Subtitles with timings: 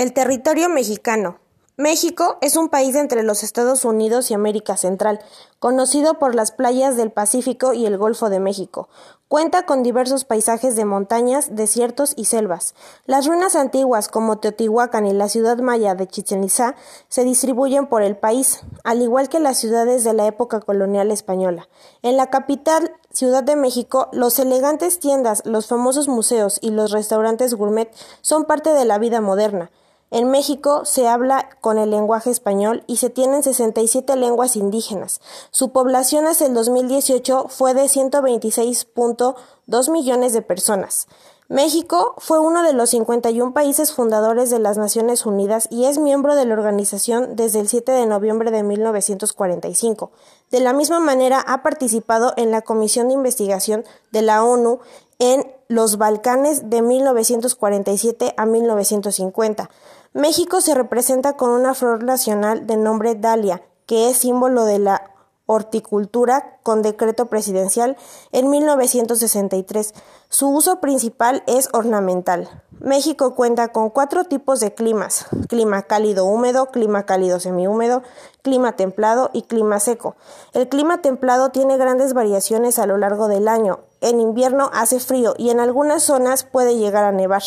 [0.00, 1.36] El territorio mexicano.
[1.76, 5.20] México es un país entre los Estados Unidos y América Central,
[5.58, 8.88] conocido por las playas del Pacífico y el Golfo de México.
[9.28, 12.74] Cuenta con diversos paisajes de montañas, desiertos y selvas.
[13.04, 16.76] Las ruinas antiguas como Teotihuacán y la ciudad maya de Chichen Itzá
[17.08, 21.68] se distribuyen por el país, al igual que las ciudades de la época colonial española.
[22.00, 27.54] En la capital, Ciudad de México, los elegantes tiendas, los famosos museos y los restaurantes
[27.54, 27.92] gourmet
[28.22, 29.72] son parte de la vida moderna.
[30.10, 35.20] En México se habla con el lenguaje español y se tienen 67 lenguas indígenas.
[35.52, 41.06] Su población hasta el 2018 fue de 126.2 millones de personas.
[41.50, 46.36] México fue uno de los 51 países fundadores de las Naciones Unidas y es miembro
[46.36, 50.12] de la organización desde el 7 de noviembre de 1945.
[50.52, 54.78] De la misma manera ha participado en la Comisión de Investigación de la ONU
[55.18, 59.70] en los Balcanes de 1947 a 1950.
[60.12, 65.14] México se representa con una flor nacional de nombre Dalia, que es símbolo de la
[65.46, 67.96] horticultura con decreto presidencial
[68.32, 69.94] en 1963.
[70.28, 72.48] Su uso principal es ornamental.
[72.80, 78.02] México cuenta con cuatro tipos de climas, clima cálido húmedo, clima cálido semihúmedo,
[78.42, 80.16] clima templado y clima seco.
[80.52, 83.78] El clima templado tiene grandes variaciones a lo largo del año.
[84.00, 87.42] En invierno hace frío y en algunas zonas puede llegar a nevar.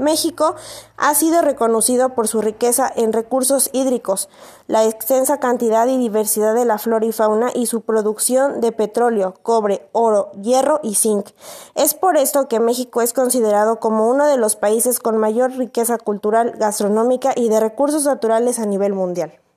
[0.00, 0.54] México
[0.96, 4.30] ha sido reconocido por su riqueza en recursos hídricos,
[4.66, 9.34] la extensa cantidad y diversidad de la flora y fauna y su producción de petróleo,
[9.42, 11.26] cobre, oro, hierro y zinc.
[11.74, 15.98] Es por esto que México es considerado como uno de los países con mayor riqueza
[15.98, 19.40] cultural, gastronómica y de recursos naturales a nivel mundial.